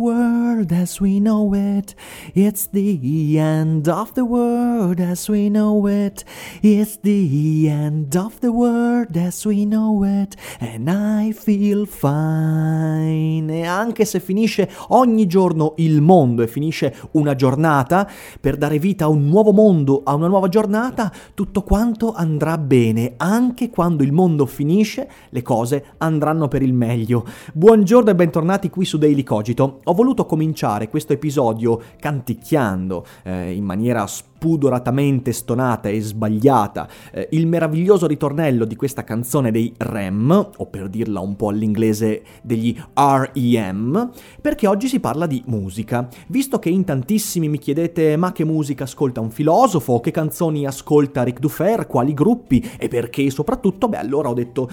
[0.00, 1.94] World as we know it.
[2.34, 6.24] It's the end of the world as we know it.
[6.62, 10.36] It's the end of the world as we know it.
[10.58, 13.52] And I feel fine.
[13.52, 18.08] E anche se finisce ogni giorno il mondo e finisce una giornata,
[18.40, 23.14] per dare vita a un nuovo mondo, a una nuova giornata, tutto quanto andrà bene.
[23.18, 27.26] Anche quando il mondo finisce, le cose andranno per il meglio.
[27.52, 33.64] Buongiorno e bentornati qui su Daily Cogito ho voluto cominciare questo episodio canticchiando eh, in
[33.64, 40.66] maniera spudoratamente stonata e sbagliata eh, il meraviglioso ritornello di questa canzone dei REM, o
[40.66, 44.10] per dirla un po' all'inglese degli REM,
[44.40, 46.08] perché oggi si parla di musica.
[46.28, 51.24] Visto che in tantissimi mi chiedete ma che musica ascolta un filosofo, che canzoni ascolta
[51.24, 52.64] Ric Dufer, quali gruppi?
[52.78, 53.28] E perché?
[53.30, 54.70] Soprattutto, beh allora ho detto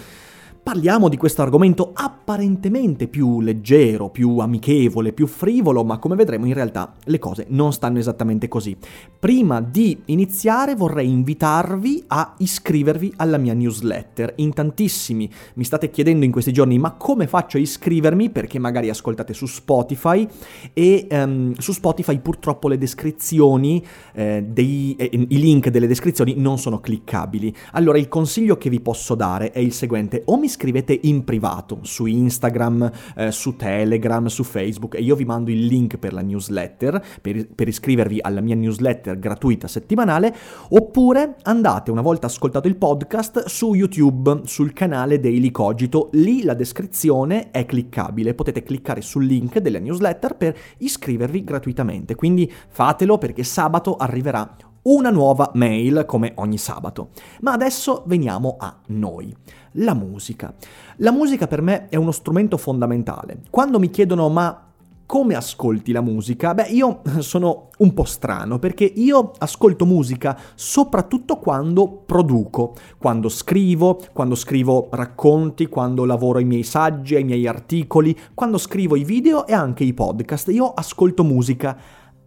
[0.67, 6.53] Parliamo di questo argomento apparentemente più leggero, più amichevole, più frivolo, ma come vedremo in
[6.53, 8.75] realtà le cose non stanno esattamente così.
[9.17, 14.33] Prima di iniziare vorrei invitarvi a iscrivervi alla mia newsletter.
[14.39, 18.89] In tantissimi mi state chiedendo in questi giorni ma come faccio a iscrivermi perché magari
[18.89, 20.27] ascoltate su Spotify
[20.73, 23.81] e um, su Spotify purtroppo le descrizioni,
[24.13, 27.55] eh, dei, eh, i link delle descrizioni non sono cliccabili.
[27.71, 31.79] Allora il consiglio che vi posso dare è il seguente, o mi scrivete in privato
[31.83, 36.21] su Instagram, eh, su Telegram, su Facebook e io vi mando il link per la
[36.21, 40.33] newsletter, per, per iscrivervi alla mia newsletter gratuita settimanale,
[40.69, 46.55] oppure andate una volta ascoltato il podcast su YouTube, sul canale Daily Cogito, lì la
[46.55, 53.43] descrizione è cliccabile, potete cliccare sul link della newsletter per iscrivervi gratuitamente, quindi fatelo perché
[53.43, 54.55] sabato arriverà
[54.87, 57.09] una nuova mail come ogni sabato.
[57.41, 59.35] Ma adesso veniamo a noi.
[59.73, 60.53] La musica.
[60.97, 63.41] La musica per me è uno strumento fondamentale.
[63.49, 64.61] Quando mi chiedono ma
[65.05, 66.53] come ascolti la musica?
[66.53, 73.99] Beh, io sono un po' strano perché io ascolto musica soprattutto quando produco, quando scrivo,
[74.13, 79.47] quando scrivo racconti, quando lavoro ai miei saggi, ai miei articoli, quando scrivo i video
[79.47, 80.49] e anche i podcast.
[80.49, 81.77] Io ascolto musica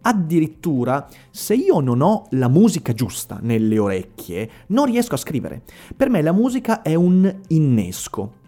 [0.01, 5.61] Addirittura, se io non ho la musica giusta nelle orecchie, non riesco a scrivere.
[5.95, 8.39] Per me la musica è un innesco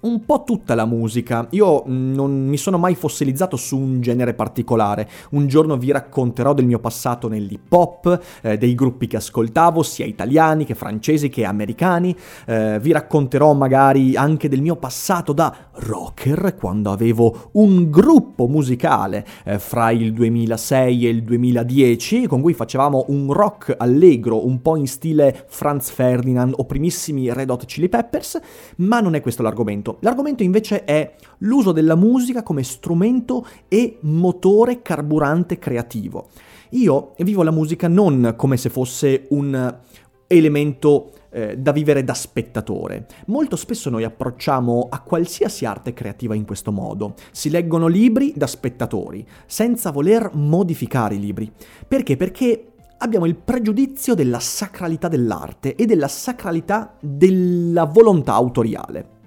[0.00, 1.46] un po' tutta la musica.
[1.50, 5.08] Io mm, non mi sono mai fossilizzato su un genere particolare.
[5.30, 10.06] Un giorno vi racconterò del mio passato nell'hip hop, eh, dei gruppi che ascoltavo, sia
[10.06, 12.16] italiani che francesi che americani.
[12.46, 19.26] Eh, vi racconterò magari anche del mio passato da rocker, quando avevo un gruppo musicale
[19.44, 24.76] eh, fra il 2006 e il 2010, con cui facevamo un rock allegro, un po'
[24.76, 28.38] in stile Franz Ferdinand o primissimi Red Hot Chili Peppers,
[28.76, 29.98] ma non è questo l'argomento l'argomento.
[30.00, 36.28] L'argomento invece è l'uso della musica come strumento e motore carburante creativo.
[36.70, 39.78] Io vivo la musica non come se fosse un
[40.26, 43.06] elemento eh, da vivere da spettatore.
[43.26, 47.14] Molto spesso noi approcciamo a qualsiasi arte creativa in questo modo.
[47.32, 51.50] Si leggono libri da spettatori, senza voler modificare i libri.
[51.88, 52.16] Perché?
[52.16, 52.66] Perché
[52.98, 59.18] abbiamo il pregiudizio della sacralità dell'arte e della sacralità della volontà autoriale.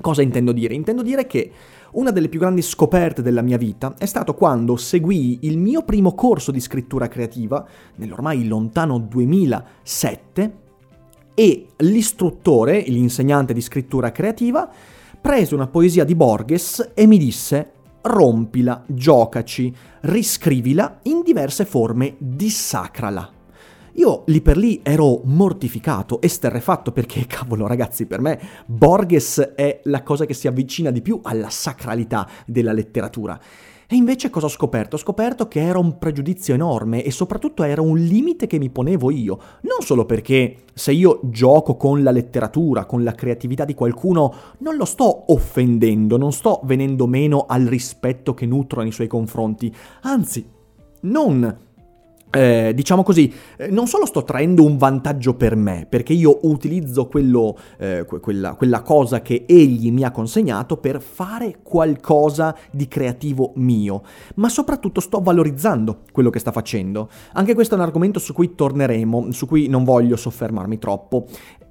[0.00, 0.74] Cosa intendo dire?
[0.74, 1.50] Intendo dire che
[1.92, 6.14] una delle più grandi scoperte della mia vita è stato quando seguì il mio primo
[6.14, 7.66] corso di scrittura creativa,
[7.96, 10.66] nell'ormai lontano 2007,
[11.34, 14.68] e l'istruttore, l'insegnante di scrittura creativa,
[15.20, 23.37] prese una poesia di Borges e mi disse rompila, giocaci, riscrivila in diverse forme, dissacrala.
[23.98, 30.04] Io lì per lì ero mortificato, esterrefatto, perché cavolo ragazzi, per me Borges è la
[30.04, 33.40] cosa che si avvicina di più alla sacralità della letteratura.
[33.88, 34.94] E invece cosa ho scoperto?
[34.94, 39.10] Ho scoperto che era un pregiudizio enorme e soprattutto era un limite che mi ponevo
[39.10, 39.36] io.
[39.62, 44.76] Non solo perché se io gioco con la letteratura, con la creatività di qualcuno, non
[44.76, 49.74] lo sto offendendo, non sto venendo meno al rispetto che nutro nei suoi confronti.
[50.02, 50.46] Anzi,
[51.00, 51.66] non
[52.30, 57.06] eh, diciamo così, eh, non solo sto traendo un vantaggio per me, perché io utilizzo
[57.06, 63.52] quello, eh, quella, quella, cosa che egli mi ha consegnato per fare qualcosa di creativo
[63.56, 64.02] mio,
[64.36, 67.08] ma soprattutto sto valorizzando quello che sta facendo.
[67.32, 71.26] Anche questo è un argomento su cui torneremo, su cui non voglio soffermarmi troppo.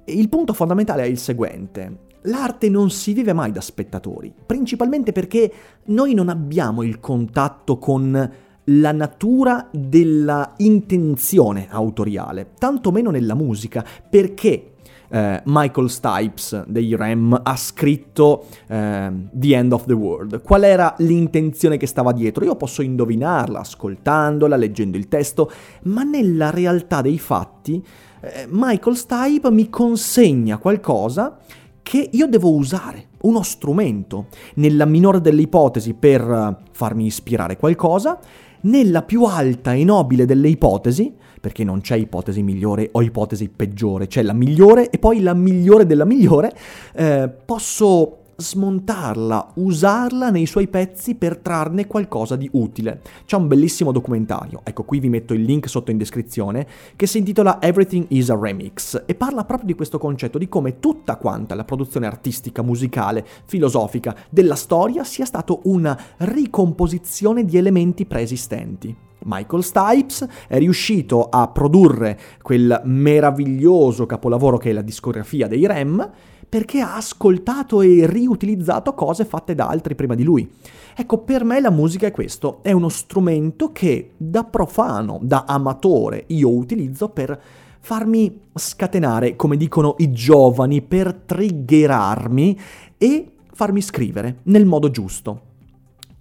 [0.06, 2.06] Il punto fondamentale è il seguente.
[2.22, 5.52] L'arte non si vive mai da spettatori, principalmente perché
[5.86, 8.30] noi non abbiamo il contatto con
[8.70, 14.72] la natura della intenzione autoriale, tantomeno nella musica, perché
[15.10, 20.42] eh, Michael Stipes dei Rem ha scritto eh, The End of the World.
[20.42, 22.44] Qual era l'intenzione che stava dietro?
[22.44, 25.50] Io posso indovinarla ascoltandola, leggendo il testo,
[25.84, 27.82] ma nella realtà dei fatti
[28.20, 31.38] eh, Michael Stipe mi consegna qualcosa
[31.82, 38.18] che io devo usare, uno strumento, nella minore delle ipotesi per farmi ispirare qualcosa,
[38.62, 44.06] nella più alta e nobile delle ipotesi, perché non c'è ipotesi migliore o ipotesi peggiore,
[44.06, 46.52] c'è la migliore e poi la migliore della migliore,
[46.94, 53.00] eh, posso smontarla, usarla nei suoi pezzi per trarne qualcosa di utile.
[53.24, 56.64] C'è un bellissimo documentario, ecco qui vi metto il link sotto in descrizione,
[56.94, 60.78] che si intitola Everything is a Remix e parla proprio di questo concetto, di come
[60.78, 68.06] tutta quanta la produzione artistica, musicale, filosofica della storia sia stato una ricomposizione di elementi
[68.06, 69.06] preesistenti.
[69.24, 76.10] Michael Stipes è riuscito a produrre quel meraviglioso capolavoro che è la discografia dei Rem
[76.48, 80.50] perché ha ascoltato e riutilizzato cose fatte da altri prima di lui.
[80.96, 86.24] Ecco, per me la musica è questo, è uno strumento che da profano, da amatore,
[86.28, 87.38] io utilizzo per
[87.80, 92.58] farmi scatenare, come dicono i giovani, per triggerarmi
[92.96, 95.47] e farmi scrivere nel modo giusto.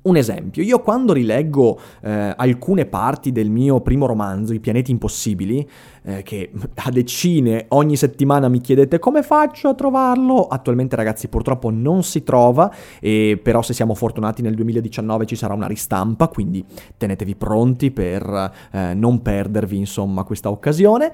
[0.08, 5.68] Un esempio, io quando rileggo eh, alcune parti del mio primo romanzo, I pianeti impossibili,
[6.04, 6.50] eh, che
[6.86, 12.24] a decine ogni settimana mi chiedete come faccio a trovarlo, attualmente ragazzi purtroppo non si
[12.24, 16.64] trova, e però se siamo fortunati nel 2019 ci sarà una ristampa, quindi
[16.96, 21.12] tenetevi pronti per eh, non perdervi insomma questa occasione.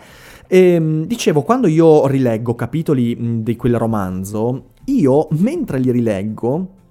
[0.47, 6.81] E, ehm, dicevo, quando io rileggo capitoli mh, di quel romanzo, io mentre li rileggo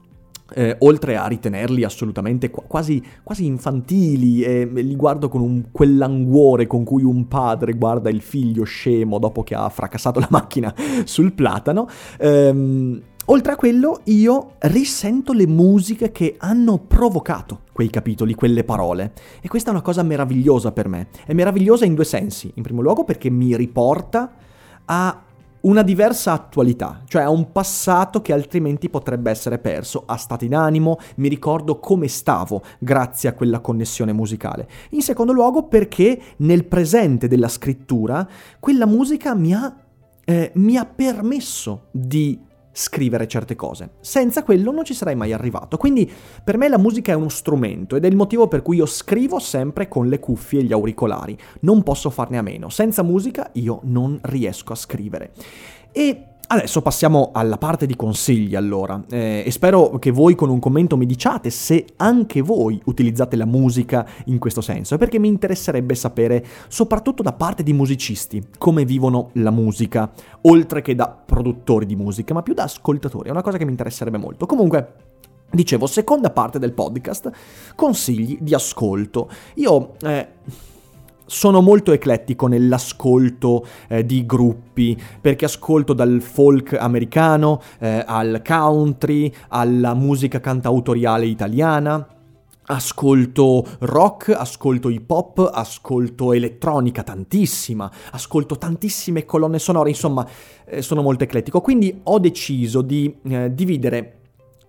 [0.54, 6.66] eh, oltre a ritenerli assolutamente qu- quasi, quasi, infantili, e li guardo con un, quell'anguore
[6.66, 11.32] con cui un padre guarda il figlio scemo dopo che ha fracassato la macchina sul
[11.32, 11.88] platano.
[12.19, 19.12] Ehm, oltre a quello, io risento le musiche che hanno provocato quei capitoli, quelle parole.
[19.40, 21.08] E questa è una cosa meravigliosa per me.
[21.25, 22.50] È meravigliosa in due sensi.
[22.55, 24.32] In primo luogo perché mi riporta
[24.84, 25.22] a
[25.62, 30.98] una diversa attualità, cioè a un passato che altrimenti potrebbe essere perso, a stati d'animo,
[31.16, 34.68] mi ricordo come stavo grazie a quella connessione musicale.
[34.90, 38.26] In secondo luogo perché nel presente della scrittura
[38.58, 39.74] quella musica mi ha,
[40.24, 43.90] eh, mi ha permesso di scrivere certe cose.
[44.00, 45.76] Senza quello non ci sarei mai arrivato.
[45.76, 46.10] Quindi
[46.42, 49.38] per me la musica è uno strumento ed è il motivo per cui io scrivo
[49.38, 51.36] sempre con le cuffie e gli auricolari.
[51.60, 52.69] Non posso farne a meno.
[52.69, 55.32] Senza musica io non riesco a scrivere.
[55.92, 60.58] E Adesso passiamo alla parte di consigli allora eh, e spero che voi con un
[60.58, 65.94] commento mi diciate se anche voi utilizzate la musica in questo senso, perché mi interesserebbe
[65.94, 70.12] sapere soprattutto da parte di musicisti come vivono la musica,
[70.43, 73.70] oltre che da produttori di musica, ma più da ascoltatori, è una cosa che mi
[73.70, 74.44] interesserebbe molto.
[74.44, 74.93] Comunque,
[75.50, 77.31] dicevo, seconda parte del podcast,
[77.74, 79.31] consigli di ascolto.
[79.55, 79.94] Io...
[80.03, 80.29] Eh,
[81.32, 89.32] sono molto eclettico nell'ascolto eh, di gruppi, perché ascolto dal folk americano eh, al country,
[89.48, 92.06] alla musica cantautoriale italiana.
[92.65, 100.27] Ascolto rock, ascolto hip hop, ascolto elettronica tantissima, ascolto tantissime colonne sonore, insomma
[100.67, 101.62] eh, sono molto eclettico.
[101.62, 104.21] Quindi ho deciso di eh, dividere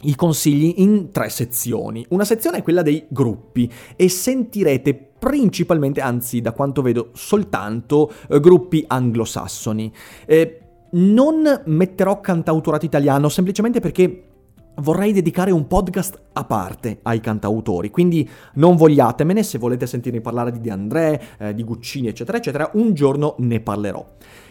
[0.04, 2.06] i consigli in tre sezioni.
[2.10, 8.40] Una sezione è quella dei gruppi e sentirete principalmente, anzi da quanto vedo soltanto, eh,
[8.40, 9.92] gruppi anglosassoni.
[10.26, 10.58] Eh,
[10.92, 14.28] non metterò cantautorato italiano semplicemente perché
[14.78, 20.52] vorrei dedicare un podcast a parte ai cantautori, quindi non vogliatemene se volete sentirmi parlare
[20.52, 24.06] di De André, eh, di Guccini, eccetera, eccetera, un giorno ne parlerò.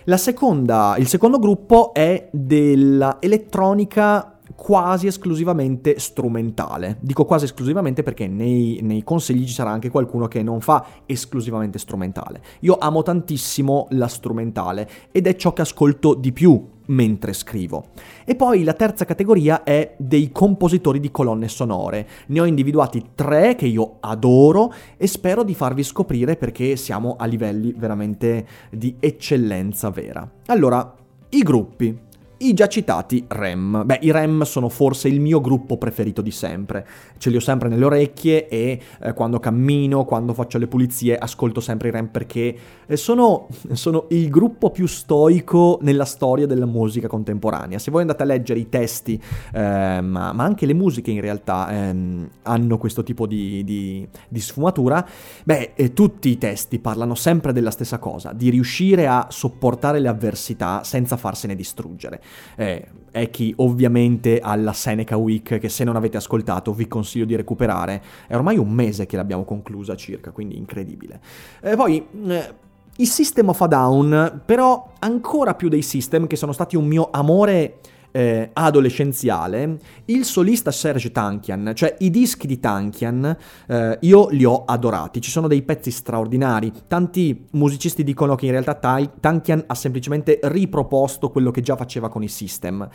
[0.05, 6.99] La seconda, il secondo gruppo è della elettronica quasi esclusivamente strumentale.
[7.01, 11.79] Dico quasi esclusivamente perché nei, nei, consigli ci sarà anche qualcuno che non fa esclusivamente
[11.79, 12.43] strumentale.
[12.61, 17.87] Io amo tantissimo la strumentale ed è ciò che ascolto di più mentre scrivo.
[18.25, 22.07] E poi la terza categoria è dei compositori di colonne sonore.
[22.27, 27.27] Ne ho individuati tre che io adoro e spero di farvi scoprire perché siamo a
[27.27, 30.29] livelli veramente di eccellenza vera.
[30.47, 30.95] Allora,
[31.31, 32.11] i gruppi.
[32.43, 33.85] I già citati REM.
[33.85, 36.85] Beh, i REM sono forse il mio gruppo preferito di sempre.
[37.19, 41.61] Ce li ho sempre nelle orecchie e eh, quando cammino, quando faccio le pulizie, ascolto
[41.61, 47.07] sempre i REM perché eh, sono, sono, il gruppo più stoico nella storia della musica
[47.07, 47.79] contemporanea.
[47.79, 49.23] Se voi andate a leggere i testi,
[49.53, 54.41] eh, ma, ma, anche le musiche in realtà ehm, hanno questo tipo di, di, di
[54.41, 55.07] sfumatura,
[55.45, 60.09] beh, eh, tutti i testi parlano sempre della stessa cosa, di riuscire a sopportare le
[60.09, 62.21] avversità senza farsene distruggere
[62.57, 67.37] eh, è chi ovviamente alla Seneca Week che se non avete ascoltato vi consiglio di
[67.37, 68.03] recuperare.
[68.27, 71.21] È ormai un mese che l'abbiamo conclusa circa, quindi incredibile.
[71.61, 72.07] Eh, poi...
[72.27, 76.87] Eh, i System of a Down, però ancora più dei System, che sono stati un
[76.87, 77.79] mio amore
[78.13, 84.65] eh, adolescenziale, il solista Serge Tankian, cioè i dischi di Tankian, eh, io li ho
[84.65, 88.75] adorati, ci sono dei pezzi straordinari, tanti musicisti dicono che in realtà
[89.21, 92.89] Tankian ha semplicemente riproposto quello che già faceva con i System.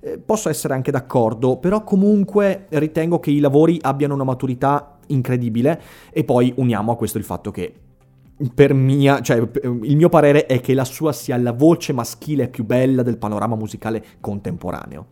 [0.00, 5.80] Eh, posso essere anche d'accordo, però comunque ritengo che i lavori abbiano una maturità incredibile
[6.10, 7.74] e poi uniamo a questo il fatto che
[8.54, 9.36] per mia, cioè,
[9.82, 13.54] il mio parere è che la sua sia la voce maschile più bella del panorama
[13.54, 15.06] musicale contemporaneo.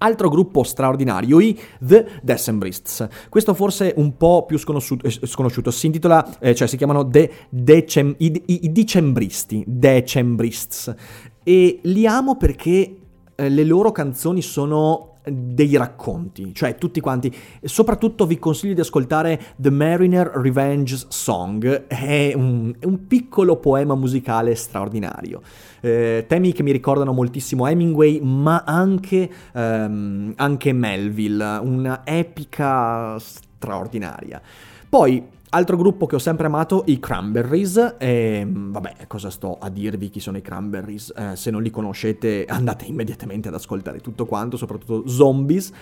[0.00, 3.08] Altro gruppo straordinario, i The Decembrists.
[3.28, 5.72] Questo forse un po' più sconosciuto, eh, sconosciuto.
[5.72, 10.94] si intitola, eh, cioè si chiamano The Decem, i, i, i Decembristi, Decembrists.
[11.42, 12.96] E li amo perché
[13.34, 17.34] eh, le loro canzoni sono dei racconti, cioè tutti quanti.
[17.62, 23.94] Soprattutto vi consiglio di ascoltare The Mariner Revenge Song, è un, è un piccolo poema
[23.94, 25.40] musicale straordinario.
[25.80, 34.40] Eh, temi che mi ricordano moltissimo Hemingway, ma anche, ehm, anche Melville, una epica straordinaria.
[34.88, 40.10] Poi Altro gruppo che ho sempre amato, i Cranberries, e vabbè, cosa sto a dirvi
[40.10, 41.10] chi sono i Cranberries?
[41.16, 45.72] Eh, se non li conoscete andate immediatamente ad ascoltare tutto quanto, soprattutto Zombies.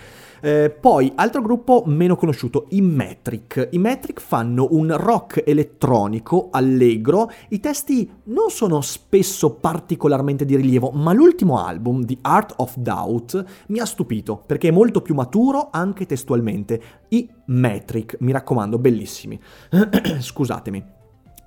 [0.41, 3.69] Eh, poi, altro gruppo meno conosciuto, i Metric.
[3.71, 10.91] I Metric fanno un rock elettronico allegro, i testi non sono spesso particolarmente di rilievo,
[10.91, 15.69] ma l'ultimo album, The Art of Doubt, mi ha stupito, perché è molto più maturo
[15.71, 16.81] anche testualmente.
[17.09, 19.39] I Metric, mi raccomando, bellissimi.
[20.19, 20.96] Scusatemi.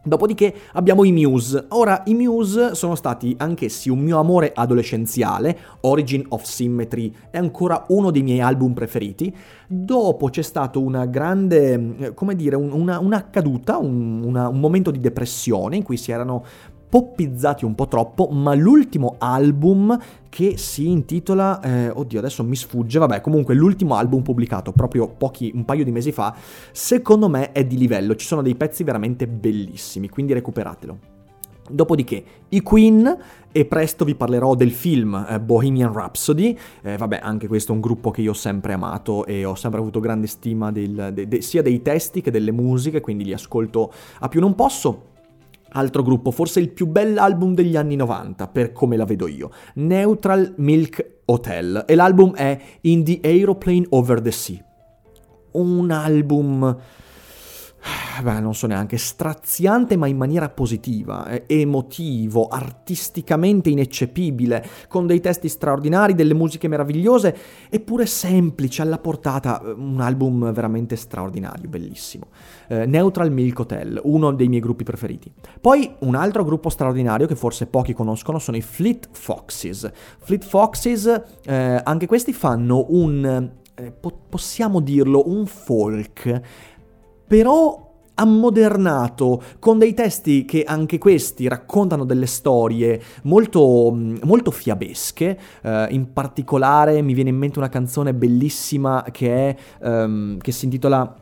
[0.03, 1.67] Dopodiché abbiamo i Muse.
[1.69, 7.85] Ora, i Muse sono stati anch'essi un mio amore adolescenziale, Origin of Symmetry è ancora
[7.89, 9.35] uno dei miei album preferiti.
[9.67, 15.01] Dopo c'è stato una grande, come dire, una, una caduta, un, una, un momento di
[15.01, 16.45] depressione in cui si erano
[16.91, 19.97] poppizzati un po' troppo, ma l'ultimo album
[20.29, 25.53] che si intitola, eh, oddio adesso mi sfugge, vabbè comunque l'ultimo album pubblicato proprio pochi,
[25.55, 26.35] un paio di mesi fa,
[26.73, 30.99] secondo me è di livello, ci sono dei pezzi veramente bellissimi, quindi recuperatelo.
[31.71, 33.17] Dopodiché i Queen
[33.53, 37.81] e presto vi parlerò del film eh, Bohemian Rhapsody, eh, vabbè anche questo è un
[37.81, 41.41] gruppo che io ho sempre amato e ho sempre avuto grande stima del, de, de,
[41.41, 45.10] sia dei testi che delle musiche, quindi li ascolto a più non posso.
[45.73, 49.51] Altro gruppo, forse il più bell'album degli anni 90, per come la vedo io.
[49.75, 51.85] Neutral Milk Hotel.
[51.87, 54.65] E l'album è In the Aeroplane Over the Sea.
[55.53, 56.77] Un album
[58.23, 65.21] beh, non so neanche, straziante ma in maniera positiva, eh, emotivo, artisticamente ineccepibile, con dei
[65.21, 67.37] testi straordinari, delle musiche meravigliose,
[67.71, 72.27] eppure semplice, alla portata, eh, un album veramente straordinario, bellissimo.
[72.69, 75.33] Eh, Neutral Milk Hotel, uno dei miei gruppi preferiti.
[75.61, 79.91] Poi un altro gruppo straordinario che forse pochi conoscono sono i Fleet Foxes.
[80.19, 86.41] Fleet Foxes, eh, anche questi fanno un, eh, po- possiamo dirlo, un folk
[87.31, 95.39] però ammodernato, con dei testi che anche questi raccontano delle storie molto, molto fiabesche.
[95.63, 100.65] Uh, in particolare mi viene in mente una canzone bellissima che, è, um, che si
[100.65, 101.20] intitola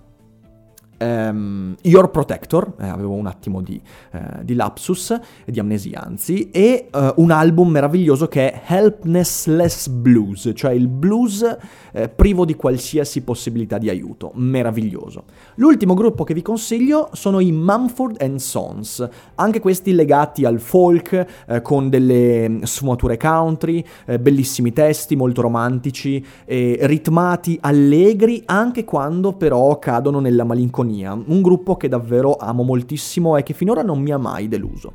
[0.99, 3.81] um, Your Protector, eh, avevo un attimo di,
[4.13, 10.53] uh, di, lapsus, di amnesia anzi, e uh, un album meraviglioso che è Helplessless Blues,
[10.55, 11.57] cioè il blues
[11.93, 15.25] eh, privo di qualsiasi possibilità di aiuto, meraviglioso.
[15.57, 21.63] L'ultimo gruppo che vi consiglio sono i Mumford Sons, anche questi legati al folk, eh,
[21.63, 29.79] con delle mm, sfumature country, eh, bellissimi testi, molto romantici, ritmati, allegri, anche quando però
[29.79, 30.88] cadono nella malinconia.
[30.97, 34.93] Un gruppo che davvero amo moltissimo e che finora non mi ha mai deluso.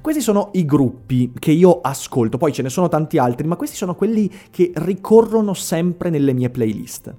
[0.00, 3.76] Questi sono i gruppi che io ascolto, poi ce ne sono tanti altri, ma questi
[3.76, 7.14] sono quelli che ricorrono sempre nelle mie playlist.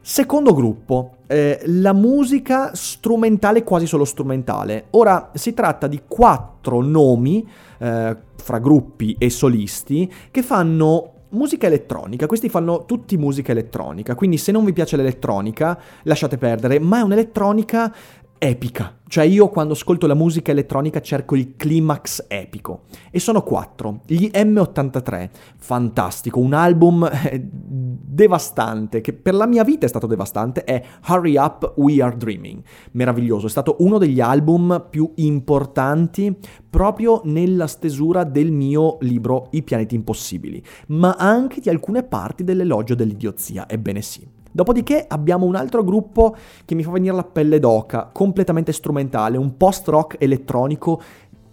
[0.00, 4.86] Secondo gruppo, eh, la musica strumentale, quasi solo strumentale.
[4.90, 7.46] Ora si tratta di quattro nomi
[7.78, 14.38] eh, fra gruppi e solisti che fanno musica elettronica, questi fanno tutti musica elettronica, quindi
[14.38, 17.94] se non vi piace l'elettronica lasciate perdere, ma è un'elettronica
[18.38, 18.98] epica.
[19.08, 22.82] Cioè io quando ascolto la musica elettronica cerco il climax epico.
[23.10, 24.00] E sono quattro.
[24.06, 30.64] Gli M83, fantastico, un album eh, devastante, che per la mia vita è stato devastante,
[30.64, 32.62] è Hurry Up We Are Dreaming.
[32.92, 36.36] Meraviglioso, è stato uno degli album più importanti
[36.68, 42.94] proprio nella stesura del mio libro I pianeti impossibili, ma anche di alcune parti dell'elogio
[42.94, 44.35] dell'idiozia, ebbene sì.
[44.56, 46.34] Dopodiché abbiamo un altro gruppo
[46.64, 51.02] che mi fa venire la pelle d'oca, completamente strumentale, un post-rock elettronico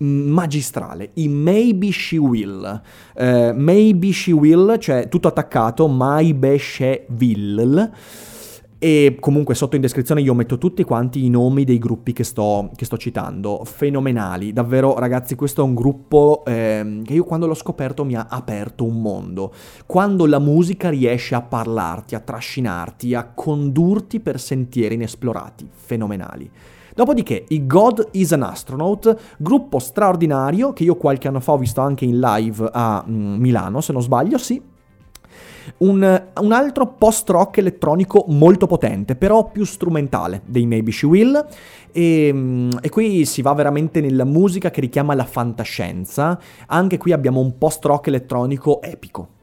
[0.01, 2.81] mm, magistrale, i Maybe She Will.
[3.13, 7.91] Uh, maybe She Will, cioè tutto attaccato, Maybe She Will
[8.83, 12.69] e comunque sotto in descrizione io metto tutti quanti i nomi dei gruppi che sto,
[12.75, 17.53] che sto citando, fenomenali, davvero ragazzi questo è un gruppo eh, che io quando l'ho
[17.53, 19.53] scoperto mi ha aperto un mondo,
[19.85, 26.51] quando la musica riesce a parlarti, a trascinarti, a condurti per sentieri inesplorati, fenomenali.
[26.93, 31.79] Dopodiché i God is an Astronaut, gruppo straordinario che io qualche anno fa ho visto
[31.79, 34.61] anche in live a mm, Milano, se non sbaglio, sì,
[35.77, 41.45] un, un altro post-rock elettronico molto potente, però più strumentale dei Maybe She Will.
[41.91, 46.39] E, e, qui si va veramente nella musica che richiama la fantascienza.
[46.67, 49.41] Anche qui abbiamo un post-rock elettronico epico.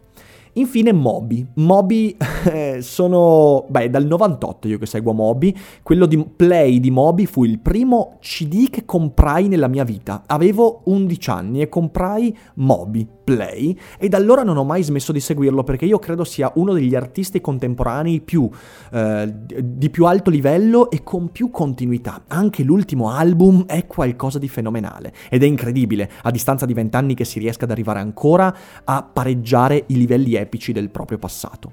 [0.55, 1.47] Infine Moby.
[1.55, 2.17] Moby
[2.51, 7.45] eh, sono, beh, dal 98 io che seguo Moby, quello di Play di Moby fu
[7.45, 10.25] il primo CD che comprai nella mia vita.
[10.27, 15.21] Avevo 11 anni e comprai Moby Play e da allora non ho mai smesso di
[15.21, 18.49] seguirlo perché io credo sia uno degli artisti contemporanei più,
[18.93, 22.25] eh, di più alto livello e con più continuità.
[22.27, 27.25] Anche l'ultimo album è qualcosa di fenomenale ed è incredibile a distanza di vent'anni che
[27.25, 28.55] si riesca ad arrivare ancora
[28.85, 31.73] a pareggiare i livelli epici del proprio passato.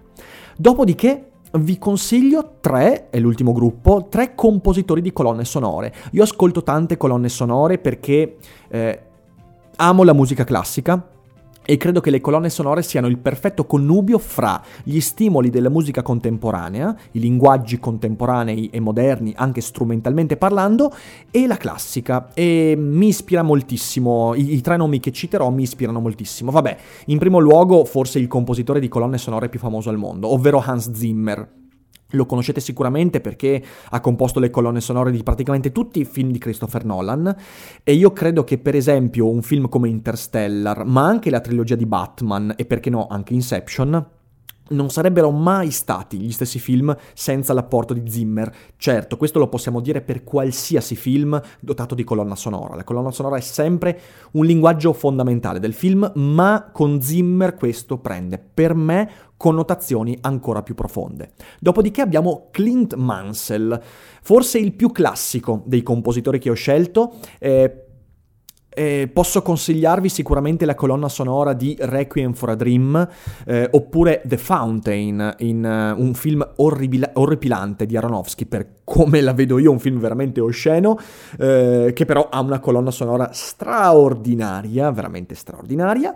[0.57, 5.93] Dopodiché vi consiglio tre, è l'ultimo gruppo, tre compositori di colonne sonore.
[6.11, 8.37] Io ascolto tante colonne sonore perché
[8.69, 9.01] eh,
[9.77, 11.07] amo la musica classica,
[11.69, 16.01] e credo che le colonne sonore siano il perfetto connubio fra gli stimoli della musica
[16.01, 20.93] contemporanea, i linguaggi contemporanei e moderni, anche strumentalmente parlando,
[21.29, 22.29] e la classica.
[22.33, 26.51] E mi ispira moltissimo, i, i tre nomi che citerò mi ispirano moltissimo.
[26.51, 26.77] Vabbè,
[27.07, 30.93] in primo luogo forse il compositore di colonne sonore più famoso al mondo, ovvero Hans
[30.93, 31.65] Zimmer.
[32.11, 36.39] Lo conoscete sicuramente perché ha composto le colonne sonore di praticamente tutti i film di
[36.39, 37.35] Christopher Nolan.
[37.83, 41.85] E io credo che per esempio un film come Interstellar, ma anche la trilogia di
[41.85, 44.16] Batman e perché no anche Inception,
[44.69, 48.53] non sarebbero mai stati gli stessi film senza l'apporto di Zimmer.
[48.77, 52.75] Certo, questo lo possiamo dire per qualsiasi film dotato di colonna sonora.
[52.75, 53.99] La colonna sonora è sempre
[54.31, 60.75] un linguaggio fondamentale del film, ma con Zimmer questo prende per me connotazioni ancora più
[60.75, 61.31] profonde.
[61.59, 63.79] Dopodiché abbiamo Clint Mansell,
[64.21, 67.13] forse il più classico dei compositori che ho scelto.
[67.39, 67.86] Eh,
[68.77, 73.09] eh, posso consigliarvi sicuramente la colonna sonora di Requiem for a Dream
[73.47, 75.63] eh, oppure The Fountain, in
[75.97, 80.39] uh, un film orribil- orripilante di Aronofsky, per come la vedo io, un film veramente
[80.39, 80.97] osceno,
[81.37, 86.15] eh, che però ha una colonna sonora straordinaria, veramente straordinaria,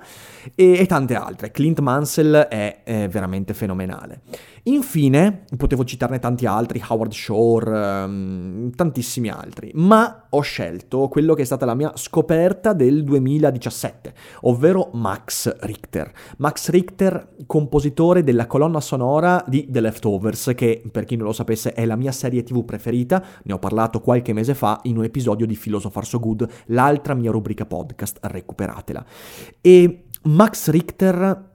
[0.56, 1.52] e, e tante altre.
[1.52, 4.22] Clint Mansell è, è veramente fenomenale.
[4.64, 11.42] Infine, potevo citarne tanti altri, Howard Shore, um, tantissimi altri, ma ho scelto quello che
[11.42, 16.12] è stata la mia scoperta del 2017, ovvero Max Richter.
[16.38, 21.74] Max Richter, compositore della colonna sonora di The Leftovers, che per chi non lo sapesse
[21.74, 25.46] è la mia serie tv preferita, ne ho parlato qualche mese fa in un episodio
[25.46, 29.06] di Philosopher So Good, l'altra mia rubrica podcast, recuperatela.
[29.62, 31.50] E Max Richter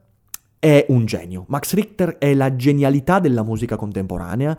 [0.58, 1.44] è un genio.
[1.48, 4.58] Max Richter è la genialità della musica contemporanea.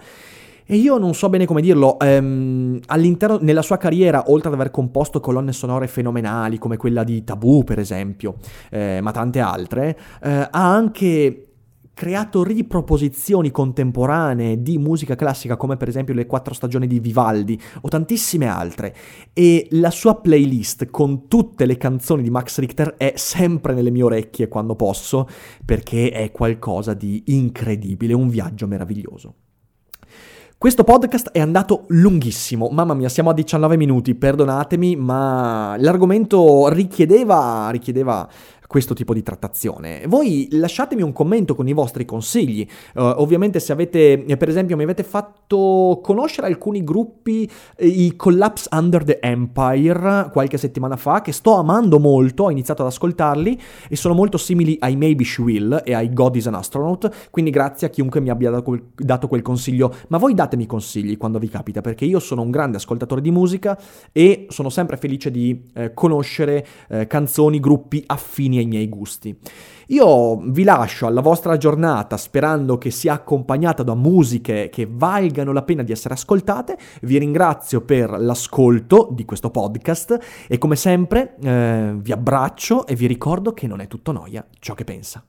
[0.70, 4.70] E io non so bene come dirlo, ehm, all'interno, nella sua carriera, oltre ad aver
[4.70, 8.36] composto colonne sonore fenomenali come quella di Taboo, per esempio,
[8.70, 11.47] eh, ma tante altre, eh, ha anche
[11.98, 17.88] creato riproposizioni contemporanee di musica classica come per esempio le quattro stagioni di Vivaldi o
[17.88, 18.96] tantissime altre
[19.34, 24.04] e la sua playlist con tutte le canzoni di Max Richter è sempre nelle mie
[24.04, 25.28] orecchie quando posso
[25.66, 29.34] perché è qualcosa di incredibile, un viaggio meraviglioso.
[30.60, 37.70] Questo podcast è andato lunghissimo, mamma mia, siamo a 19 minuti, perdonatemi, ma l'argomento richiedeva,
[37.70, 38.28] richiedeva
[38.68, 40.04] questo tipo di trattazione.
[40.08, 42.68] Voi lasciatemi un commento con i vostri consigli.
[42.94, 48.68] Uh, ovviamente se avete, per esempio, mi avete fatto conoscere alcuni gruppi, eh, i Collapse
[48.72, 53.96] Under the Empire, qualche settimana fa, che sto amando molto, ho iniziato ad ascoltarli e
[53.96, 57.88] sono molto simili ai Maybe She Will e ai God is an Astronaut, quindi grazie
[57.88, 59.94] a chiunque mi abbia dato quel, consiglio.
[60.10, 63.80] Ma voi datemi consigli quando vi capita, perché io sono un grande ascoltatore di musica
[64.12, 69.38] e sono sempre felice di eh, conoscere eh, canzoni, gruppi affini ai miei gusti.
[69.88, 75.63] Io vi lascio alla vostra giornata sperando che sia accompagnata da musiche che valgano la
[75.63, 76.78] pena di essere ascoltate.
[77.02, 83.08] Vi ringrazio per l'ascolto di questo podcast e come sempre eh, vi abbraccio e vi
[83.08, 85.24] ricordo che non è tutto noia ciò che pensa.